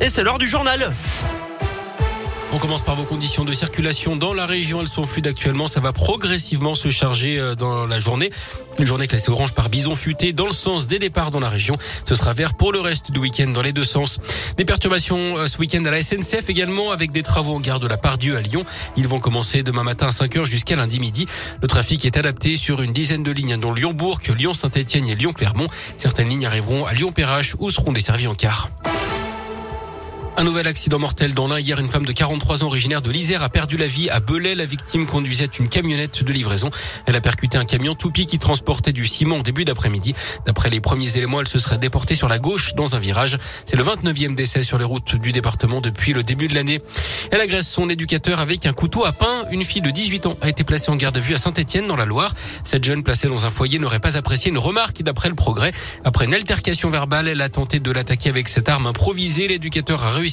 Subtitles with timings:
[0.00, 0.94] Et c'est l'heure du journal.
[2.52, 4.82] On commence par vos conditions de circulation dans la région.
[4.82, 5.68] Elles sont fluides actuellement.
[5.68, 8.30] Ça va progressivement se charger euh, dans la journée.
[8.78, 11.78] Une journée classée orange par bison futé dans le sens des départs dans la région.
[12.04, 14.20] Ce sera vert pour le reste du week-end dans les deux sens.
[14.58, 17.88] Des perturbations euh, ce week-end à la SNCF également avec des travaux en gare de
[17.88, 18.66] la Pardieu à Lyon.
[18.98, 21.26] Ils vont commencer demain matin à 5h jusqu'à lundi midi.
[21.62, 25.68] Le trafic est adapté sur une dizaine de lignes dont Lyon-Bourg, Lyon-Saint-Etienne et Lyon-Clermont.
[25.96, 28.68] Certaines lignes arriveront à Lyon-Perrache où seront desservies en car.
[30.36, 31.60] Un nouvel accident mortel dans l'un.
[31.60, 34.56] Hier, une femme de 43 ans originaire de l'Isère a perdu la vie à Belay.
[34.56, 36.70] La victime conduisait une camionnette de livraison.
[37.06, 40.12] Elle a percuté un camion toupie qui transportait du ciment en début d'après-midi.
[40.44, 43.38] D'après les premiers éléments, elle se serait déportée sur la gauche dans un virage.
[43.64, 46.82] C'est le 29e décès sur les routes du département depuis le début de l'année.
[47.30, 49.44] Elle agresse son éducateur avec un couteau à pain.
[49.52, 51.96] Une fille de 18 ans a été placée en garde à vue à Saint-Etienne dans
[51.96, 52.34] la Loire.
[52.64, 55.70] Cette jeune placée dans un foyer n'aurait pas apprécié une remarque d'après le progrès.
[56.04, 59.46] Après une altercation verbale, elle a tenté de l'attaquer avec cette arme improvisée.
[59.46, 60.23] L'éducateur a réussi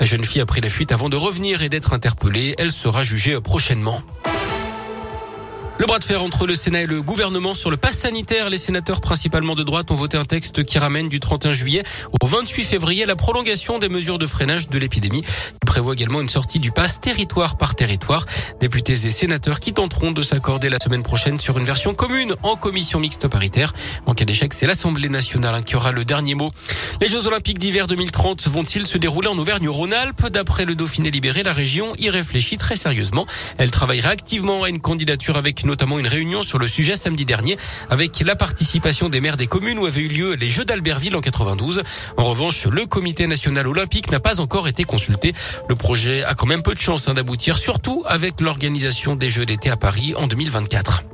[0.00, 2.54] La jeune fille a pris la fuite avant de revenir et d'être interpellée.
[2.58, 4.02] Elle sera jugée prochainement.
[5.76, 8.48] Le bras de fer entre le Sénat et le gouvernement sur le pass sanitaire.
[8.48, 11.82] Les sénateurs principalement de droite ont voté un texte qui ramène du 31 juillet
[12.22, 15.24] au 28 février la prolongation des mesures de freinage de l'épidémie.
[15.52, 18.24] Il prévoit également une sortie du pass territoire par territoire.
[18.60, 22.54] Députés et sénateurs qui tenteront de s'accorder la semaine prochaine sur une version commune en
[22.54, 23.74] commission mixte paritaire.
[24.06, 26.52] En cas d'échec, c'est l'Assemblée nationale qui aura le dernier mot.
[27.00, 30.28] Les Jeux olympiques d'hiver 2030 vont-ils se dérouler en Auvergne-Rhône-Alpes?
[30.28, 33.26] D'après le Dauphiné libéré, la région y réfléchit très sérieusement.
[33.58, 37.56] Elle travaillera activement à une candidature avec notamment une réunion sur le sujet samedi dernier
[37.90, 41.20] avec la participation des maires des communes où avaient eu lieu les Jeux d'Albertville en
[41.20, 41.82] 92.
[42.16, 45.34] En revanche, le comité national olympique n'a pas encore été consulté.
[45.68, 49.46] Le projet a quand même peu de chance hein, d'aboutir, surtout avec l'organisation des Jeux
[49.46, 51.13] d'été à Paris en 2024.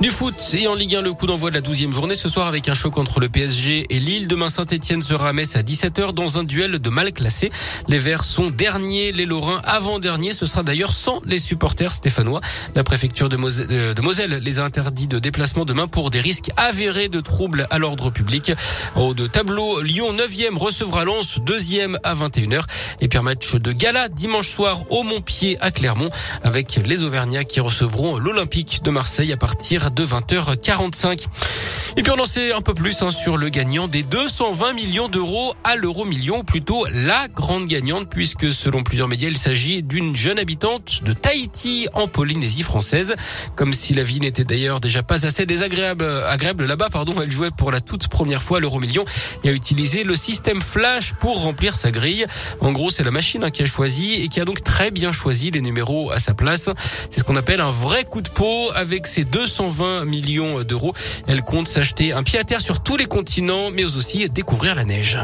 [0.00, 2.46] Du foot et en Ligue 1, le coup d'envoi de la 12e journée ce soir
[2.46, 4.28] avec un choc entre le PSG et Lille.
[4.28, 7.50] Demain, Saint-Etienne sera à Metz à 17h dans un duel de mal classé.
[7.88, 10.34] Les Verts sont derniers, les Lorrains avant-derniers.
[10.34, 12.40] Ce sera d'ailleurs sans les supporters stéphanois.
[12.76, 13.36] La préfecture de,
[13.72, 17.80] euh, Moselle les a interdits de déplacement demain pour des risques avérés de troubles à
[17.80, 18.52] l'ordre public.
[18.94, 22.62] Haut de tableau, Lyon 9e recevra Lens, 2e à 21h.
[23.00, 26.10] Et puis un match de gala dimanche soir au Montpied à Clermont
[26.44, 31.26] avec les Auvergnats qui recevront l'Olympique de Marseille à partir de 20h45.
[31.96, 35.08] Et puis on en sait un peu plus hein, sur le gagnant des 220 millions
[35.08, 40.14] d'euros à l'euro million, plutôt la grande gagnante, puisque selon plusieurs médias, il s'agit d'une
[40.14, 43.16] jeune habitante de Tahiti en Polynésie française.
[43.56, 47.50] Comme si la vie n'était d'ailleurs déjà pas assez désagréable agréable là-bas, pardon, elle jouait
[47.50, 49.04] pour la toute première fois l'euro million
[49.42, 52.26] et a utilisé le système Flash pour remplir sa grille.
[52.60, 55.10] En gros, c'est la machine hein, qui a choisi et qui a donc très bien
[55.10, 56.70] choisi les numéros à sa place.
[57.10, 60.94] C'est ce qu'on appelle un vrai coup de peau avec ses 220 millions d'euros.
[61.26, 64.84] Elle compte s'acheter un pied à terre sur tous les continents, mais aussi découvrir la
[64.84, 65.18] neige.